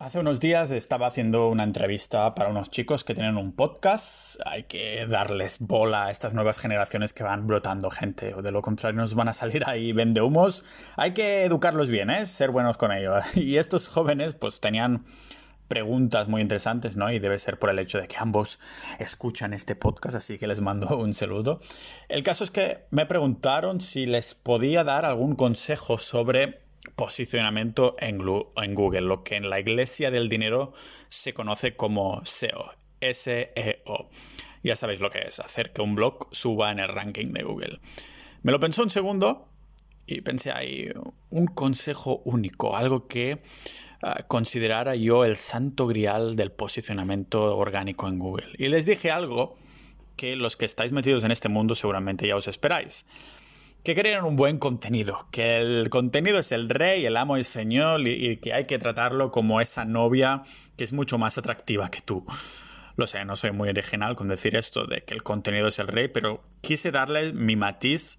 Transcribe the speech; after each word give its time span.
Hace 0.00 0.20
unos 0.20 0.38
días 0.38 0.70
estaba 0.70 1.08
haciendo 1.08 1.48
una 1.48 1.64
entrevista 1.64 2.32
para 2.36 2.50
unos 2.50 2.70
chicos 2.70 3.02
que 3.02 3.16
tienen 3.16 3.36
un 3.36 3.50
podcast. 3.50 4.38
Hay 4.46 4.62
que 4.62 5.04
darles 5.08 5.58
bola 5.58 6.04
a 6.04 6.10
estas 6.12 6.34
nuevas 6.34 6.60
generaciones 6.60 7.12
que 7.12 7.24
van 7.24 7.48
brotando 7.48 7.90
gente, 7.90 8.32
o 8.34 8.40
de 8.40 8.52
lo 8.52 8.62
contrario 8.62 9.00
nos 9.00 9.16
van 9.16 9.26
a 9.26 9.34
salir 9.34 9.64
ahí 9.66 9.92
vende 9.92 10.20
humos. 10.20 10.64
Hay 10.96 11.14
que 11.14 11.42
educarlos 11.42 11.90
bien, 11.90 12.10
¿eh? 12.10 12.26
Ser 12.26 12.52
buenos 12.52 12.78
con 12.78 12.92
ellos. 12.92 13.24
Y 13.34 13.56
estos 13.56 13.88
jóvenes 13.88 14.36
pues 14.36 14.60
tenían 14.60 15.04
preguntas 15.66 16.28
muy 16.28 16.42
interesantes, 16.42 16.94
¿no? 16.94 17.10
Y 17.10 17.18
debe 17.18 17.36
ser 17.40 17.58
por 17.58 17.68
el 17.68 17.80
hecho 17.80 17.98
de 17.98 18.06
que 18.06 18.18
ambos 18.18 18.60
escuchan 19.00 19.52
este 19.52 19.74
podcast, 19.74 20.14
así 20.14 20.38
que 20.38 20.46
les 20.46 20.60
mando 20.60 20.96
un 20.96 21.12
saludo. 21.12 21.58
El 22.08 22.22
caso 22.22 22.44
es 22.44 22.52
que 22.52 22.86
me 22.92 23.04
preguntaron 23.04 23.80
si 23.80 24.06
les 24.06 24.36
podía 24.36 24.84
dar 24.84 25.04
algún 25.04 25.34
consejo 25.34 25.98
sobre 25.98 26.67
posicionamiento 26.94 27.96
en, 27.98 28.18
Google, 28.18 29.00
lo 29.02 29.22
que 29.24 29.36
en 29.36 29.50
la 29.50 29.60
iglesia 29.60 30.10
del 30.10 30.28
dinero 30.28 30.72
se 31.08 31.34
conoce 31.34 31.76
como 31.76 32.24
SEO. 32.24 32.72
S-E-O. 33.00 34.08
Ya 34.62 34.76
sabéis 34.76 35.00
lo 35.00 35.10
que 35.10 35.20
es, 35.20 35.38
hacer 35.38 35.72
que 35.72 35.82
un 35.82 35.94
blog 35.94 36.28
suba 36.32 36.72
en 36.72 36.80
el 36.80 36.88
ranking 36.88 37.32
de 37.32 37.42
Google. 37.42 37.78
Me 38.42 38.52
lo 38.52 38.60
pensó 38.60 38.82
un 38.82 38.90
segundo 38.90 39.48
y 40.06 40.20
pensé 40.20 40.50
ahí 40.50 40.90
un 41.30 41.46
consejo 41.46 42.22
único, 42.24 42.76
algo 42.76 43.06
que 43.06 43.38
ah, 44.02 44.24
considerara 44.26 44.96
yo 44.96 45.24
el 45.24 45.36
santo 45.36 45.86
grial 45.86 46.34
del 46.34 46.50
posicionamiento 46.50 47.56
orgánico 47.56 48.08
en 48.08 48.18
Google. 48.18 48.48
Y 48.58 48.68
les 48.68 48.84
dije 48.84 49.10
algo 49.10 49.56
que 50.16 50.34
los 50.34 50.56
que 50.56 50.64
estáis 50.64 50.90
metidos 50.90 51.22
en 51.22 51.30
este 51.30 51.48
mundo 51.48 51.76
seguramente 51.76 52.26
ya 52.26 52.34
os 52.34 52.48
esperáis 52.48 53.06
que 53.82 53.94
querían 53.94 54.24
un 54.24 54.36
buen 54.36 54.58
contenido, 54.58 55.28
que 55.30 55.58
el 55.58 55.88
contenido 55.90 56.38
es 56.38 56.52
el 56.52 56.68
rey, 56.68 57.06
el 57.06 57.16
amo 57.16 57.38
y 57.38 57.44
señor 57.44 58.06
y, 58.06 58.36
que 58.38 58.52
hay 58.52 58.66
que 58.66 58.78
tratarlo 58.78 59.30
como 59.30 59.60
esa 59.60 59.84
novia 59.84 60.42
que 60.76 60.84
es 60.84 60.92
mucho 60.92 61.18
más 61.18 61.38
atractiva 61.38 61.90
que 61.90 62.00
tú. 62.00 62.24
Lo 62.96 63.06
sé, 63.06 63.24
no 63.24 63.36
soy 63.36 63.52
muy 63.52 63.68
original 63.68 64.16
con 64.16 64.28
decir 64.28 64.56
esto 64.56 64.86
de 64.86 65.04
que 65.04 65.14
el 65.14 65.22
contenido 65.22 65.68
es 65.68 65.78
el 65.78 65.88
rey, 65.88 66.08
pero 66.08 66.42
quise 66.60 66.90
darle 66.90 67.32
mi 67.32 67.56
matiz 67.56 68.18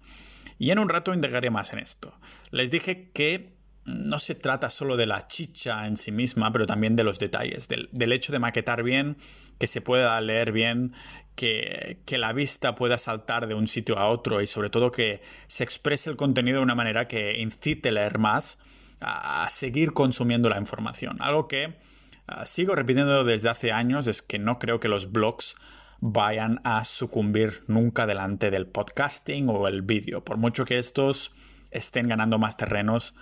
y 0.58 0.70
en 0.70 0.78
un 0.78 0.88
rato 0.88 1.14
indagaré 1.14 1.50
más 1.50 1.72
en 1.72 1.78
esto. 1.78 2.18
Les 2.50 2.70
dije 2.70 3.10
que 3.12 3.59
no 3.84 4.18
se 4.18 4.34
trata 4.34 4.70
solo 4.70 4.96
de 4.96 5.06
la 5.06 5.26
chicha 5.26 5.86
en 5.86 5.96
sí 5.96 6.12
misma, 6.12 6.52
pero 6.52 6.66
también 6.66 6.94
de 6.94 7.04
los 7.04 7.18
detalles, 7.18 7.68
del, 7.68 8.12
hecho 8.12 8.32
de 8.32 8.38
maquetar 8.38 8.82
bien, 8.82 9.16
que 9.58 9.66
se 9.66 9.80
pueda 9.80 10.20
leer 10.20 10.52
bien, 10.52 10.92
que, 11.34 12.00
que, 12.04 12.18
la 12.18 12.32
vista 12.32 12.74
pueda 12.74 12.98
saltar 12.98 13.46
de 13.46 13.54
un 13.54 13.66
sitio 13.66 13.98
a 13.98 14.08
otro 14.08 14.42
y 14.42 14.46
sobre 14.46 14.70
todo 14.70 14.92
que 14.92 15.22
se 15.46 15.64
exprese 15.64 16.10
el 16.10 16.16
contenido 16.16 16.58
de 16.58 16.64
una 16.64 16.74
manera 16.74 17.08
que 17.08 17.38
incite 17.38 17.88
a 17.88 17.92
leer 17.92 18.18
más, 18.18 18.58
a, 19.00 19.48
seguir 19.50 19.92
consumiendo 19.92 20.48
la 20.48 20.58
información. 20.58 21.16
Algo 21.20 21.48
que 21.48 21.78
ah, 22.26 22.44
sigo 22.46 22.74
repitiendo 22.74 23.24
desde 23.24 23.48
hace 23.48 23.72
años 23.72 24.06
es 24.06 24.22
que 24.22 24.38
no 24.38 24.58
creo 24.58 24.80
que 24.80 24.88
los 24.88 25.10
blogs 25.10 25.56
vayan 26.00 26.60
a 26.64 26.84
sucumbir 26.84 27.60
nunca 27.68 28.06
delante 28.06 28.50
del 28.50 28.66
podcasting 28.66 29.48
o 29.48 29.68
el 29.68 29.82
vídeo, 29.82 30.24
por 30.24 30.36
mucho 30.36 30.64
que 30.64 30.78
estos 30.78 31.32
estén 31.70 32.08
ganando 32.08 32.38
más 32.38 32.56
terrenos 32.56 33.14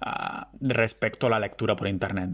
Ah, 0.00 0.48
respecto 0.60 1.26
a 1.26 1.30
la 1.30 1.40
lectura 1.40 1.74
por 1.74 1.88
internet. 1.88 2.30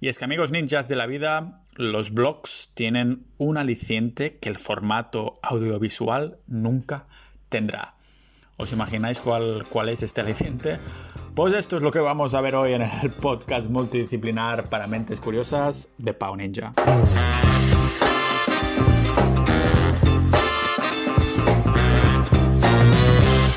Y 0.00 0.08
es 0.08 0.18
que 0.18 0.24
amigos 0.24 0.52
ninjas 0.52 0.88
de 0.88 0.96
la 0.96 1.06
vida, 1.06 1.62
los 1.74 2.12
blogs 2.12 2.70
tienen 2.74 3.26
un 3.38 3.56
aliciente 3.56 4.36
que 4.38 4.50
el 4.50 4.58
formato 4.58 5.38
audiovisual 5.42 6.38
nunca 6.46 7.06
tendrá. 7.48 7.94
¿Os 8.58 8.72
imagináis 8.72 9.20
cuál, 9.20 9.66
cuál 9.70 9.88
es 9.88 10.02
este 10.02 10.20
aliciente? 10.20 10.78
Pues 11.34 11.54
esto 11.54 11.76
es 11.76 11.82
lo 11.82 11.90
que 11.90 11.98
vamos 11.98 12.34
a 12.34 12.40
ver 12.40 12.54
hoy 12.54 12.72
en 12.72 12.82
el 12.82 13.10
podcast 13.12 13.70
multidisciplinar 13.70 14.68
para 14.68 14.86
mentes 14.86 15.20
curiosas 15.20 15.88
de 15.98 16.14
Pau 16.14 16.36
Ninja. 16.36 16.74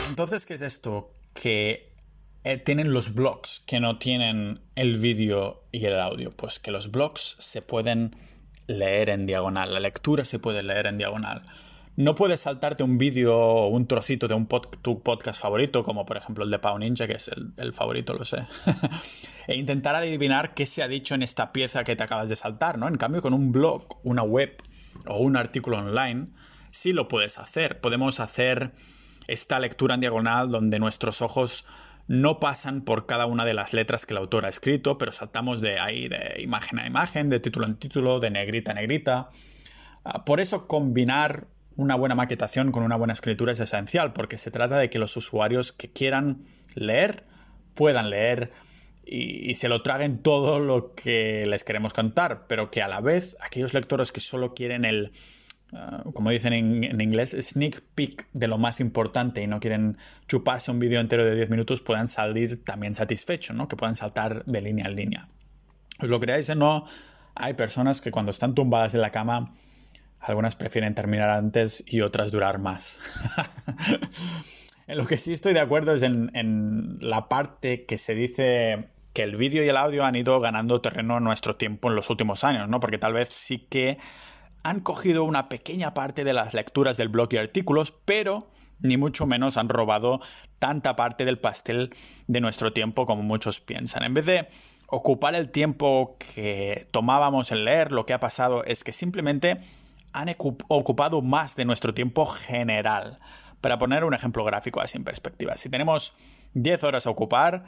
Entonces, 0.09 0.45
¿qué 0.45 0.55
es 0.55 0.61
esto? 0.61 1.11
Que 1.33 1.88
eh, 2.43 2.57
tienen 2.57 2.93
los 2.93 3.13
blogs 3.13 3.61
que 3.65 3.79
no 3.79 3.97
tienen 3.97 4.61
el 4.75 4.97
vídeo 4.97 5.63
y 5.71 5.85
el 5.85 5.99
audio? 5.99 6.35
Pues 6.35 6.59
que 6.59 6.71
los 6.71 6.91
blogs 6.91 7.35
se 7.37 7.61
pueden 7.61 8.15
leer 8.67 9.09
en 9.09 9.25
diagonal, 9.25 9.73
la 9.73 9.79
lectura 9.79 10.25
se 10.25 10.39
puede 10.39 10.63
leer 10.63 10.87
en 10.87 10.97
diagonal. 10.97 11.41
No 11.95 12.15
puedes 12.15 12.41
saltarte 12.41 12.81
un 12.81 12.97
vídeo 12.97 13.37
o 13.37 13.67
un 13.67 13.85
trocito 13.85 14.29
de 14.29 14.33
un 14.33 14.47
tu 14.47 15.03
podcast 15.03 15.41
favorito, 15.41 15.83
como 15.83 16.05
por 16.05 16.15
ejemplo 16.15 16.45
el 16.45 16.49
de 16.49 16.59
Pau 16.59 16.79
Ninja, 16.79 17.07
que 17.07 17.15
es 17.15 17.27
el, 17.27 17.51
el 17.57 17.73
favorito, 17.73 18.13
lo 18.13 18.23
sé, 18.23 18.47
e 19.47 19.57
intentar 19.57 19.95
adivinar 19.95 20.53
qué 20.53 20.65
se 20.65 20.81
ha 20.81 20.87
dicho 20.87 21.13
en 21.15 21.23
esta 21.23 21.51
pieza 21.51 21.83
que 21.83 21.97
te 21.97 22.03
acabas 22.03 22.29
de 22.29 22.37
saltar, 22.37 22.77
¿no? 22.77 22.87
En 22.87 22.95
cambio, 22.95 23.21
con 23.21 23.33
un 23.33 23.51
blog, 23.51 23.99
una 24.03 24.23
web 24.23 24.55
o 25.07 25.17
un 25.17 25.35
artículo 25.35 25.79
online, 25.79 26.29
sí 26.69 26.93
lo 26.93 27.09
puedes 27.09 27.37
hacer. 27.37 27.81
Podemos 27.81 28.21
hacer 28.21 28.71
esta 29.27 29.59
lectura 29.59 29.95
en 29.95 30.01
diagonal 30.01 30.49
donde 30.51 30.79
nuestros 30.79 31.21
ojos 31.21 31.65
no 32.09 32.39
pasan 32.39 32.81
por 32.81 33.05
cada 33.05 33.27
una 33.27 33.45
de 33.45 33.53
las 33.53 33.71
letras 33.71 34.07
que 34.07 34.15
el 34.15 34.17
autor 34.17 34.47
ha 34.47 34.49
escrito, 34.49 34.97
pero 34.97 35.11
saltamos 35.11 35.61
de 35.61 35.79
ahí 35.79 36.07
de 36.07 36.41
imagen 36.41 36.79
a 36.79 36.87
imagen, 36.87 37.29
de 37.29 37.39
título 37.39 37.67
en 37.67 37.75
título, 37.75 38.19
de 38.19 38.31
negrita 38.31 38.71
a 38.71 38.73
negrita. 38.73 39.29
Ah, 40.03 40.25
por 40.25 40.39
eso 40.39 40.67
combinar 40.67 41.45
una 41.75 41.93
buena 41.95 42.15
maquetación 42.15 42.71
con 42.71 42.81
una 42.81 42.95
buena 42.95 43.13
escritura 43.13 43.51
es 43.51 43.59
esencial, 43.59 44.11
porque 44.13 44.39
se 44.39 44.49
trata 44.49 44.79
de 44.79 44.89
que 44.89 44.97
los 44.97 45.15
usuarios 45.17 45.71
que 45.71 45.91
quieran 45.91 46.45
leer 46.73 47.25
puedan 47.75 48.09
leer 48.09 48.53
y, 49.05 49.47
y, 49.47 49.53
se 49.53 49.69
lo 49.69 49.83
traguen 49.83 50.23
todo 50.23 50.59
lo 50.59 50.95
que 50.95 51.45
les 51.45 51.63
queremos 51.63 51.93
contar, 51.93 52.47
pero 52.47 52.71
que 52.71 52.81
a 52.81 52.87
la 52.87 53.01
vez 53.01 53.37
aquellos 53.39 53.75
lectores 53.75 54.11
que 54.11 54.19
solo 54.19 54.55
quieren 54.55 54.83
el, 54.83 55.11
Ah, 55.71 56.03
como 56.13 56.31
dicen 56.31 56.53
en, 56.53 56.99
inglés, 56.99 57.35
sneak 57.39 57.81
peek 57.93 58.27
de 58.33 58.47
lo 58.47 58.57
más 58.57 58.79
importante 58.79 59.43
y 59.43 59.47
no 59.47 59.59
quieren 59.59 59.97
chuparse 60.27 60.71
un 60.71 60.79
vídeo 60.79 60.99
entero 60.99 61.23
de 61.25 61.35
10 61.35 61.49
minutos, 61.51 61.81
puedan 61.81 62.07
salir 62.07 62.63
también 62.63 62.95
satisfechos, 62.95 63.55
¿no? 63.55 63.67
que 63.67 63.75
puedan 63.75 63.95
saltar 63.95 64.43
de 64.45 64.61
línea 64.61 64.87
en 64.87 64.95
línea. 64.95 65.27
Os 66.01 66.09
lo 66.09 66.19
creáis 66.19 66.49
o 66.49 66.55
no, 66.55 66.85
hay 67.35 67.53
personas 67.53 68.01
que 68.01 68.09
cuando 68.09 68.31
están 68.31 68.55
tumbadas 68.55 68.95
en 68.95 69.01
la 69.01 69.11
cama, 69.11 69.51
algunas 70.19 70.55
prefieren 70.55 70.95
terminar 70.95 71.29
antes 71.29 71.83
y 71.85 72.01
otras 72.01 72.31
durar 72.31 72.57
más. 72.57 72.99
en 74.87 74.97
lo 74.97 75.05
que 75.05 75.19
sí 75.19 75.33
estoy 75.33 75.53
de 75.53 75.59
acuerdo 75.59 75.93
es 75.93 76.01
en, 76.01 76.31
en 76.33 76.97
la 76.99 77.29
parte 77.29 77.85
que 77.85 77.99
se 77.99 78.15
dice 78.15 78.89
que 79.13 79.21
el 79.21 79.35
vídeo 79.35 79.63
y 79.63 79.69
el 79.69 79.77
audio 79.77 80.03
han 80.03 80.15
ido 80.15 80.39
ganando 80.39 80.81
terreno 80.81 81.17
en 81.17 81.23
nuestro 81.23 81.57
tiempo 81.57 81.89
en 81.89 81.95
los 81.95 82.09
últimos 82.09 82.43
años, 82.43 82.69
¿no? 82.69 82.79
Porque 82.79 82.97
tal 82.97 83.13
vez 83.13 83.29
sí 83.29 83.67
que 83.69 83.97
han 84.63 84.81
cogido 84.81 85.23
una 85.23 85.49
pequeña 85.49 85.93
parte 85.93 86.23
de 86.23 86.33
las 86.33 86.53
lecturas 86.53 86.97
del 86.97 87.09
blog 87.09 87.33
y 87.33 87.37
artículos, 87.37 87.93
pero 88.05 88.51
ni 88.79 88.97
mucho 88.97 89.25
menos 89.25 89.57
han 89.57 89.69
robado 89.69 90.19
tanta 90.59 90.95
parte 90.95 91.25
del 91.25 91.39
pastel 91.39 91.93
de 92.27 92.41
nuestro 92.41 92.73
tiempo 92.73 93.05
como 93.05 93.23
muchos 93.23 93.59
piensan. 93.59 94.03
En 94.03 94.13
vez 94.13 94.25
de 94.25 94.47
ocupar 94.87 95.35
el 95.35 95.49
tiempo 95.49 96.17
que 96.17 96.87
tomábamos 96.91 97.51
en 97.51 97.65
leer, 97.65 97.91
lo 97.91 98.05
que 98.05 98.13
ha 98.13 98.19
pasado 98.19 98.63
es 98.63 98.83
que 98.83 98.93
simplemente 98.93 99.57
han 100.11 100.33
ocupado 100.67 101.21
más 101.21 101.55
de 101.55 101.65
nuestro 101.65 101.93
tiempo 101.93 102.25
general. 102.25 103.17
Para 103.61 103.77
poner 103.77 104.03
un 104.03 104.13
ejemplo 104.13 104.43
gráfico 104.45 104.79
así 104.79 104.97
en 104.97 105.03
perspectiva, 105.03 105.55
si 105.55 105.69
tenemos 105.69 106.13
10 106.53 106.83
horas 106.85 107.05
a 107.05 107.09
ocupar, 107.09 107.65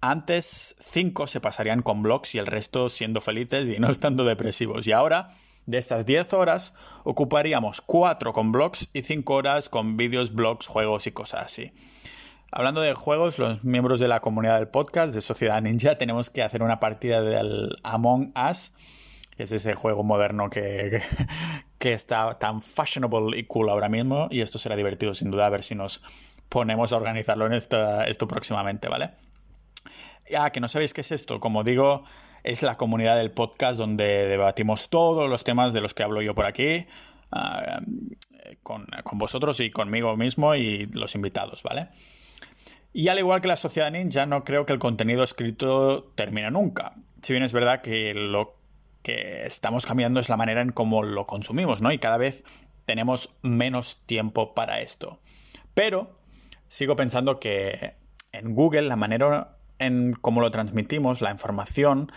antes 0.00 0.74
5 0.80 1.26
se 1.26 1.40
pasarían 1.40 1.82
con 1.82 2.02
blogs 2.02 2.34
y 2.34 2.38
el 2.38 2.46
resto 2.46 2.88
siendo 2.88 3.20
felices 3.20 3.68
y 3.68 3.78
no 3.78 3.90
estando 3.90 4.24
depresivos. 4.24 4.86
Y 4.86 4.92
ahora 4.92 5.28
de 5.68 5.76
estas 5.76 6.06
10 6.06 6.32
horas, 6.32 6.72
ocuparíamos 7.04 7.82
4 7.82 8.32
con 8.32 8.52
blogs 8.52 8.88
y 8.94 9.02
5 9.02 9.34
horas 9.34 9.68
con 9.68 9.98
vídeos, 9.98 10.34
blogs, 10.34 10.66
juegos 10.66 11.06
y 11.06 11.12
cosas 11.12 11.44
así. 11.44 11.72
Hablando 12.50 12.80
de 12.80 12.94
juegos, 12.94 13.38
los 13.38 13.64
miembros 13.64 14.00
de 14.00 14.08
la 14.08 14.20
comunidad 14.20 14.56
del 14.56 14.68
podcast 14.68 15.12
de 15.12 15.20
Sociedad 15.20 15.60
Ninja 15.60 15.98
tenemos 15.98 16.30
que 16.30 16.42
hacer 16.42 16.62
una 16.62 16.80
partida 16.80 17.20
del 17.20 17.76
Among 17.82 18.32
Us, 18.50 18.72
que 19.36 19.42
es 19.42 19.52
ese 19.52 19.74
juego 19.74 20.02
moderno 20.04 20.48
que, 20.48 21.02
que, 21.78 21.92
está 21.92 22.38
tan 22.38 22.62
fashionable 22.62 23.36
y 23.38 23.44
cool 23.44 23.68
ahora 23.68 23.90
mismo. 23.90 24.28
Y 24.30 24.40
esto 24.40 24.58
será 24.58 24.74
divertido 24.74 25.14
sin 25.14 25.30
duda, 25.30 25.44
a 25.44 25.50
ver 25.50 25.64
si 25.64 25.74
nos 25.74 26.00
ponemos 26.48 26.94
a 26.94 26.96
organizarlo 26.96 27.44
en 27.44 27.52
esto 27.52 28.26
próximamente, 28.26 28.88
¿vale? 28.88 29.10
Ya, 30.30 30.48
que 30.48 30.60
no 30.60 30.68
sabéis 30.68 30.94
qué 30.94 31.02
es 31.02 31.12
esto. 31.12 31.40
Como 31.40 31.62
digo, 31.62 32.04
es 32.42 32.62
la 32.62 32.76
comunidad 32.76 33.16
del 33.16 33.30
podcast 33.30 33.78
donde 33.78 34.26
debatimos 34.26 34.88
todos 34.88 35.28
los 35.28 35.44
temas 35.44 35.72
de 35.72 35.80
los 35.80 35.94
que 35.94 36.02
hablo 36.02 36.22
yo 36.22 36.34
por 36.34 36.46
aquí, 36.46 36.86
ah, 37.32 37.80
con, 38.62 38.86
vosotros 39.12 39.60
y 39.60 39.70
conmigo 39.70 40.16
mismo 40.16 40.54
y 40.54 40.86
los 40.86 41.14
invitados, 41.14 41.62
¿vale? 41.62 41.88
Y 42.92 43.08
al 43.08 43.18
igual 43.18 43.40
que 43.40 43.48
la 43.48 43.56
sociedad 43.56 43.90
ninja, 43.90 44.26
no 44.26 44.44
creo 44.44 44.66
que 44.66 44.72
el 44.72 44.78
contenido 44.78 45.22
escrito 45.22 46.12
termine 46.14 46.50
nunca. 46.50 46.94
Si 47.22 47.32
bien 47.32 47.42
es 47.42 47.52
verdad 47.52 47.82
que 47.82 48.14
lo 48.14 48.56
que 49.02 49.42
estamos 49.44 49.86
cambiando 49.86 50.20
es 50.20 50.28
la 50.28 50.36
manera 50.36 50.60
en 50.60 50.72
cómo 50.72 51.02
lo 51.02 51.24
consumimos, 51.24 51.80
¿no? 51.80 51.92
Y 51.92 51.98
cada 51.98 52.18
vez 52.18 52.44
tenemos 52.86 53.38
menos 53.42 54.04
tiempo 54.06 54.54
para 54.54 54.80
esto. 54.80 55.20
Pero 55.74 56.18
sigo 56.66 56.96
pensando 56.96 57.38
que 57.38 57.94
en 58.32 58.54
Google 58.54 58.82
la 58.82 58.96
manera 58.96 59.57
en 59.78 60.12
cómo 60.12 60.40
lo 60.40 60.50
transmitimos, 60.50 61.20
la 61.20 61.30
información, 61.30 62.10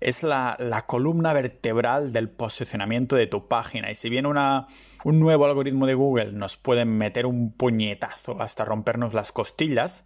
es 0.00 0.22
la, 0.22 0.84
columna 0.86 1.32
vertebral 1.32 2.12
del 2.12 2.28
posicionamiento 2.28 3.16
de 3.16 3.26
tu 3.26 3.48
página. 3.48 3.90
Y 3.90 3.94
si 3.94 4.08
bien 4.10 4.26
un 4.26 5.20
nuevo 5.20 5.46
algoritmo 5.46 5.86
de 5.86 5.94
Google 5.94 6.32
nos 6.32 6.56
puede 6.56 6.84
meter 6.84 7.26
un 7.26 7.52
puñetazo 7.52 8.40
hasta 8.40 8.64
rompernos 8.64 9.14
las 9.14 9.32
costillas, 9.32 10.04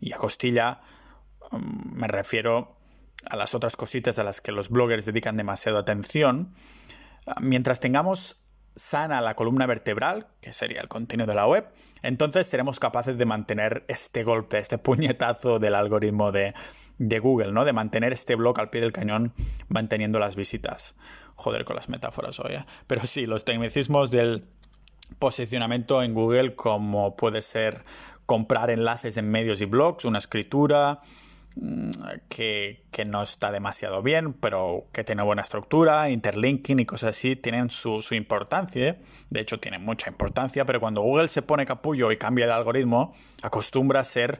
y 0.00 0.12
a 0.12 0.16
costilla 0.16 0.80
mm, 1.50 1.98
me 1.98 2.08
refiero 2.08 2.76
a 3.28 3.36
las 3.36 3.54
otras 3.54 3.76
cositas 3.76 4.18
a 4.18 4.24
las 4.24 4.40
que 4.40 4.50
los 4.50 4.70
bloggers 4.70 5.04
dedican 5.04 5.36
demasiado 5.36 5.78
atención, 5.78 6.54
mientras 7.40 7.80
tengamos 7.80 8.39
sana 8.74 9.20
la 9.20 9.34
columna 9.34 9.66
vertebral, 9.66 10.26
que 10.40 10.52
sería 10.52 10.80
el 10.80 10.88
contenido 10.88 11.26
de 11.26 11.34
la 11.34 11.46
web, 11.46 11.66
entonces 12.02 12.46
seremos 12.46 12.80
capaces 12.80 13.18
de 13.18 13.26
mantener 13.26 13.84
este 13.88 14.24
golpe, 14.24 14.58
este 14.58 14.78
puñetazo 14.78 15.58
del 15.58 15.74
algoritmo 15.74 16.32
de, 16.32 16.54
de 16.98 17.18
Google, 17.18 17.52
¿no? 17.52 17.64
De 17.64 17.72
mantener 17.72 18.12
este 18.12 18.34
blog 18.34 18.60
al 18.60 18.70
pie 18.70 18.80
del 18.80 18.92
cañón 18.92 19.32
manteniendo 19.68 20.18
las 20.18 20.36
visitas. 20.36 20.94
Joder 21.34 21.64
con 21.64 21.76
las 21.76 21.88
metáforas 21.88 22.38
hoy. 22.40 22.54
Pero 22.86 23.06
sí, 23.06 23.26
los 23.26 23.44
tecnicismos 23.44 24.10
del 24.10 24.44
posicionamiento 25.18 26.02
en 26.02 26.14
Google, 26.14 26.54
como 26.54 27.16
puede 27.16 27.42
ser 27.42 27.84
comprar 28.26 28.70
enlaces 28.70 29.16
en 29.16 29.30
medios 29.30 29.60
y 29.60 29.64
blogs, 29.64 30.04
una 30.04 30.18
escritura 30.18 31.00
mm, 31.56 31.90
que, 32.28 32.82
no 33.06 33.22
está 33.22 33.50
demasiado 33.50 34.02
bien, 34.02 34.34
pero 34.34 34.84
que 34.92 35.04
tiene 35.04 35.22
buena 35.22 35.40
estructura, 35.42 36.10
interlinking 36.10 36.80
y 36.80 36.84
cosas 36.84 37.10
así, 37.16 37.34
tienen 37.34 37.70
su, 37.70 38.02
su 38.02 38.14
importancia. 38.14 38.88
¿eh? 38.88 39.00
De 39.30 39.40
hecho, 39.40 39.58
tienen 39.58 39.84
mucha 39.84 40.10
importancia, 40.10 40.66
pero 40.66 40.80
cuando 40.80 41.00
Google 41.00 41.28
se 41.28 41.40
pone 41.40 41.64
capullo 41.64 42.12
y 42.12 42.18
cambia 42.18 42.44
el 42.44 42.52
algoritmo, 42.52 43.14
acostumbra 43.42 44.00
a 44.00 44.04
ser 44.04 44.38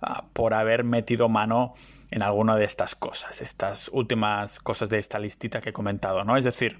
ah, 0.00 0.24
por 0.32 0.54
haber 0.54 0.84
metido 0.84 1.28
mano 1.28 1.74
en 2.10 2.22
alguna 2.22 2.56
de 2.56 2.64
estas 2.64 2.94
cosas, 2.94 3.42
estas 3.42 3.90
últimas 3.92 4.60
cosas 4.60 4.88
de 4.88 4.98
esta 4.98 5.18
listita 5.18 5.60
que 5.60 5.70
he 5.70 5.72
comentado, 5.72 6.24
¿no? 6.24 6.36
Es 6.36 6.44
decir, 6.44 6.78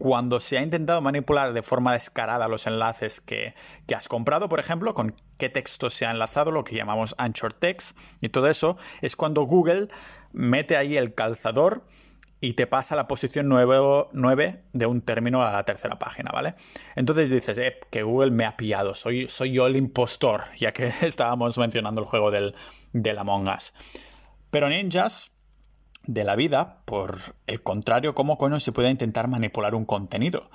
cuando 0.00 0.40
se 0.40 0.56
ha 0.56 0.62
intentado 0.62 1.02
manipular 1.02 1.52
de 1.52 1.62
forma 1.62 1.92
descarada 1.92 2.48
los 2.48 2.66
enlaces 2.66 3.20
que, 3.20 3.54
has 3.94 4.08
comprado, 4.08 4.48
por 4.48 4.58
ejemplo, 4.58 4.94
con 4.94 5.14
qué 5.36 5.50
texto 5.50 5.90
se 5.90 6.06
ha 6.06 6.10
enlazado, 6.10 6.52
lo 6.52 6.64
que 6.64 6.74
llamamos 6.74 7.14
anchor 7.18 7.52
text, 7.52 7.98
y 8.22 8.30
todo 8.30 8.48
eso, 8.48 8.78
es 9.02 9.14
cuando 9.14 9.42
Google 9.42 9.88
mete 10.32 10.78
ahí 10.78 10.96
el 10.96 11.14
calzador 11.14 11.84
y 12.40 12.54
te 12.54 12.66
pasa 12.66 12.96
la 12.96 13.08
posición 13.08 13.50
9, 13.50 14.62
de 14.72 14.86
un 14.86 15.02
término 15.02 15.46
a 15.46 15.52
la 15.52 15.64
tercera 15.64 15.98
página, 15.98 16.30
¿vale? 16.32 16.54
Entonces 16.96 17.30
dices, 17.30 17.58
eh, 17.58 17.78
que 17.90 18.02
Google 18.02 18.30
me 18.30 18.46
ha 18.46 18.56
pillado, 18.56 18.94
soy, 18.94 19.28
soy 19.28 19.52
yo 19.52 19.66
el 19.66 19.76
impostor, 19.76 20.44
ya 20.58 20.72
que 20.72 20.94
estábamos 21.02 21.58
mencionando 21.58 22.00
el 22.00 22.06
juego 22.06 22.30
del, 22.30 22.54
del 22.94 23.18
Among 23.18 23.48
Us. 23.48 23.74
Pero 24.50 24.70
ninjas 24.70 25.32
de 26.06 26.24
la 26.24 26.36
vida, 26.36 26.82
por 26.84 27.18
el 27.46 27.62
contrario, 27.62 28.14
¿cómo 28.14 28.38
coño 28.38 28.60
se 28.60 28.72
puede 28.72 28.90
intentar 28.90 29.28
manipular 29.28 29.74
un 29.74 29.84
contenido? 29.84 30.50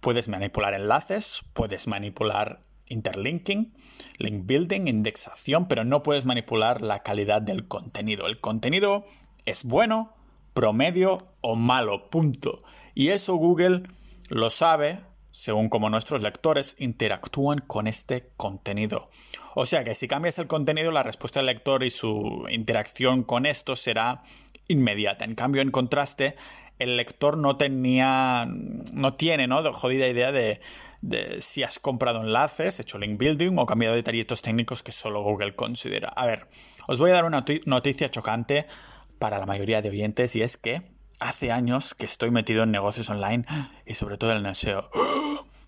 Puedes 0.00 0.28
manipular 0.28 0.74
enlaces, 0.74 1.42
puedes 1.52 1.86
manipular 1.86 2.60
interlinking, 2.88 3.74
link 4.18 4.46
building, 4.46 4.86
indexación, 4.86 5.68
pero 5.68 5.84
no 5.84 6.02
puedes 6.02 6.24
manipular 6.24 6.82
la 6.82 7.02
calidad 7.02 7.42
del 7.42 7.66
contenido. 7.66 8.26
El 8.26 8.40
contenido 8.40 9.04
es 9.46 9.64
bueno, 9.64 10.14
promedio 10.52 11.26
o 11.40 11.56
malo, 11.56 12.10
punto. 12.10 12.62
Y 12.94 13.08
eso 13.08 13.34
Google 13.36 13.84
lo 14.28 14.50
sabe 14.50 15.00
según 15.34 15.68
como 15.68 15.90
nuestros 15.90 16.22
lectores 16.22 16.76
interactúan 16.78 17.58
con 17.58 17.88
este 17.88 18.30
contenido. 18.36 19.10
O 19.56 19.66
sea 19.66 19.82
que 19.82 19.96
si 19.96 20.06
cambias 20.06 20.38
el 20.38 20.46
contenido, 20.46 20.92
la 20.92 21.02
respuesta 21.02 21.40
del 21.40 21.46
lector 21.46 21.82
y 21.82 21.90
su 21.90 22.46
interacción 22.48 23.24
con 23.24 23.44
esto 23.44 23.74
será 23.74 24.22
inmediata. 24.68 25.24
En 25.24 25.34
cambio, 25.34 25.62
en 25.62 25.70
contraste, 25.70 26.36
el 26.78 26.96
lector 26.96 27.36
no 27.36 27.56
tenía, 27.56 28.46
no 28.92 29.14
tiene, 29.14 29.46
¿no? 29.46 29.62
De 29.62 29.72
jodida 29.72 30.08
idea 30.08 30.32
de, 30.32 30.60
si 31.40 31.62
has 31.62 31.78
comprado 31.78 32.22
enlaces, 32.22 32.80
hecho 32.80 32.98
link 32.98 33.18
building 33.18 33.58
o 33.58 33.66
cambiado 33.66 33.94
detallitos 33.94 34.42
técnicos 34.42 34.82
que 34.82 34.92
solo 34.92 35.22
Google 35.22 35.54
considera. 35.54 36.08
A 36.08 36.26
ver, 36.26 36.48
os 36.88 36.98
voy 36.98 37.10
a 37.10 37.14
dar 37.14 37.24
una 37.24 37.44
noticia 37.66 38.10
chocante 38.10 38.66
para 39.18 39.38
la 39.38 39.46
mayoría 39.46 39.82
de 39.82 39.90
oyentes 39.90 40.34
y 40.36 40.42
es 40.42 40.56
que 40.56 40.82
hace 41.20 41.52
años 41.52 41.94
que 41.94 42.06
estoy 42.06 42.30
metido 42.30 42.64
en 42.64 42.70
negocios 42.70 43.08
online 43.10 43.44
y 43.86 43.94
sobre 43.94 44.18
todo 44.18 44.32
en 44.32 44.44
el 44.44 44.54
SEO. 44.54 44.90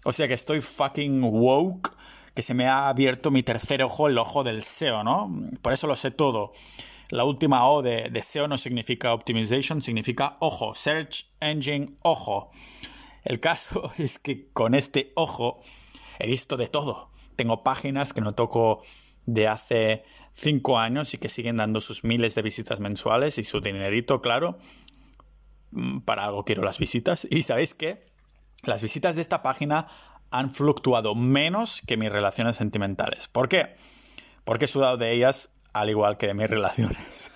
O 0.05 0.13
sea 0.13 0.29
que 0.29 0.35
estoy 0.35 0.61
fucking 0.61 1.23
woke, 1.23 1.93
que 2.35 2.43
se 2.43 2.55
me 2.55 2.67
ha 2.67 2.89
abierto 2.89 3.31
mi 3.31 3.43
tercer 3.43 3.83
ojo, 3.83 4.09
el 4.09 4.19
ojo 4.19 4.45
del 4.45 4.63
SEO, 4.63 5.05
¿no? 5.05 5.33
Por 5.63 5.73
eso 5.73 5.87
lo 5.87 5.97
sé 5.97 6.11
todo. 6.11 6.53
La 7.11 7.25
última 7.25 7.69
O 7.69 7.83
de, 7.83 8.11
de 8.11 8.23
SEO 8.23 8.49
no 8.49 8.59
significa 8.59 9.15
optimization, 9.15 9.81
significa 9.81 10.37
ojo, 10.41 10.75
search 10.75 11.27
engine 11.41 11.91
ojo. 12.03 12.51
El 13.25 13.41
caso 13.41 13.93
es 13.99 14.19
que 14.19 14.49
con 14.53 14.75
este 14.75 15.13
ojo 15.15 15.61
he 16.19 16.27
visto 16.27 16.57
de 16.57 16.69
todo. 16.69 17.11
Tengo 17.37 17.63
páginas 17.63 18.13
que 18.13 18.23
no 18.23 18.35
toco 18.35 18.81
de 19.27 19.49
hace 19.49 20.05
cinco 20.33 20.79
años 20.79 21.15
y 21.15 21.19
que 21.19 21.29
siguen 21.29 21.57
dando 21.57 21.81
sus 21.81 22.05
miles 22.05 22.35
de 22.35 22.43
visitas 22.43 22.81
mensuales 22.81 23.39
y 23.39 23.45
su 23.45 23.61
dinerito, 23.61 24.21
claro. 24.21 24.59
Mm, 25.73 26.01
para 26.01 26.25
algo 26.25 26.45
quiero 26.45 26.63
las 26.63 26.79
visitas. 26.79 27.27
Y 27.31 27.43
sabéis 27.43 27.75
qué? 27.75 28.03
Las 28.65 28.83
visitas 28.83 29.17
de 29.17 29.23
esta 29.23 29.43
página 29.43 29.87
han 30.31 30.51
fluctuado 30.51 31.15
menos 31.15 31.83
que 31.87 31.97
mis 31.97 32.11
relaciones 32.11 32.57
sentimentales. 32.57 33.29
¿Por 33.29 33.49
qué? 33.49 33.77
Porque 34.45 34.65
he 34.65 34.69
sudado 34.69 34.97
de 34.97 35.13
ellas 35.13 35.51
al 35.81 35.91
igual 35.91 36.17
que 36.17 36.29
de 36.29 36.35
mis 36.35 36.49
relaciones. 36.51 37.33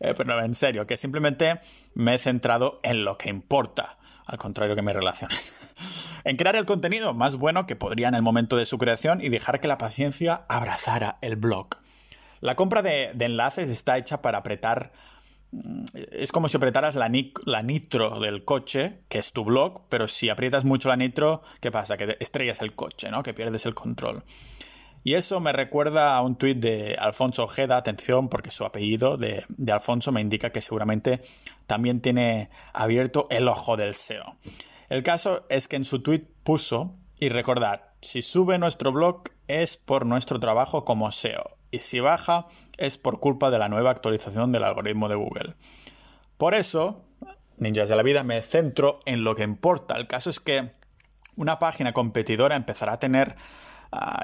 Eh, 0.00 0.14
pero 0.16 0.42
en 0.42 0.54
serio, 0.54 0.86
que 0.86 0.96
simplemente 0.96 1.60
me 1.94 2.14
he 2.14 2.18
centrado 2.18 2.80
en 2.82 3.04
lo 3.04 3.18
que 3.18 3.28
importa, 3.28 3.98
al 4.26 4.38
contrario 4.38 4.76
que 4.76 4.82
mis 4.82 4.94
relaciones. 4.94 5.74
en 6.24 6.36
crear 6.36 6.56
el 6.56 6.66
contenido 6.66 7.14
más 7.14 7.36
bueno 7.36 7.66
que 7.66 7.76
podría 7.76 8.08
en 8.08 8.14
el 8.14 8.22
momento 8.22 8.56
de 8.56 8.66
su 8.66 8.78
creación 8.78 9.20
y 9.20 9.28
dejar 9.28 9.60
que 9.60 9.68
la 9.68 9.78
paciencia 9.78 10.44
abrazara 10.48 11.18
el 11.22 11.36
blog. 11.36 11.68
La 12.40 12.56
compra 12.56 12.82
de 12.82 13.12
enlaces 13.18 13.70
está 13.70 13.96
hecha 13.96 14.20
para 14.20 14.38
apretar 14.38 14.92
es 16.12 16.32
como 16.32 16.48
si 16.48 16.56
apretaras 16.56 16.94
la, 16.94 17.10
la, 17.44 17.62
nitro 17.62 18.18
del 18.20 18.44
coche, 18.44 19.00
que 19.08 19.18
es 19.18 19.32
tu 19.32 19.44
blog, 19.44 19.82
pero 19.88 20.08
si 20.08 20.28
aprietas 20.28 20.64
mucho 20.64 20.88
la 20.88 20.96
nitro, 20.96 21.42
¿qué 21.60 21.70
pasa? 21.70 21.96
Que 21.96 22.16
estrellas 22.20 22.60
el 22.62 22.74
coche, 22.74 23.10
¿no? 23.10 23.22
Que 23.22 23.34
pierdes 23.34 23.66
el 23.66 23.74
control. 23.74 24.24
Y 25.06 25.16
eso 25.16 25.38
me 25.38 25.52
recuerda 25.52 26.16
a 26.16 26.22
un 26.22 26.36
tuit 26.36 26.58
de 26.58 26.96
Alfonso 26.98 27.44
Ojeda, 27.44 27.76
atención, 27.76 28.30
porque 28.30 28.50
su 28.50 28.64
apellido 28.64 29.18
de, 29.18 29.44
Alfonso 29.70 30.12
me 30.12 30.22
indica 30.22 30.48
que 30.48 30.62
seguramente 30.62 31.20
también 31.66 32.00
tiene 32.00 32.48
abierto 32.72 33.26
el 33.30 33.46
ojo 33.46 33.76
del 33.76 33.94
SEO. 33.94 34.38
El 34.88 35.02
caso 35.02 35.44
es 35.50 35.68
que 35.68 35.76
en 35.76 35.84
su 35.84 36.02
tuit 36.02 36.26
puso, 36.42 36.96
y 37.20 37.28
recordad, 37.28 37.82
si 38.00 38.22
sube 38.22 38.56
nuestro 38.56 38.92
blog 38.92 39.24
es 39.46 39.76
por 39.76 40.06
nuestro 40.06 40.40
trabajo 40.40 40.86
como 40.86 41.12
SEO 41.12 41.58
y 41.70 41.80
si 41.80 42.00
baja 42.00 42.46
es 42.78 42.96
por 42.96 43.20
culpa 43.20 43.50
de 43.50 43.58
la 43.58 43.68
nueva 43.68 43.90
actualización 43.90 44.52
del 44.52 44.64
algoritmo 44.64 45.10
de 45.10 45.16
Google. 45.16 45.54
Por 46.38 46.54
eso, 46.54 47.04
ninjas 47.58 47.90
de 47.90 47.96
la 47.96 48.02
vida, 48.02 48.22
me 48.22 48.40
centro 48.40 49.00
en 49.04 49.22
lo 49.22 49.36
que 49.36 49.42
importa. 49.42 49.96
El 49.96 50.06
caso 50.06 50.30
es 50.30 50.40
que 50.40 50.70
una 51.36 51.58
página 51.58 51.92
competidora 51.92 52.56
empezará 52.56 52.94
a 52.94 53.00
tener 53.00 53.36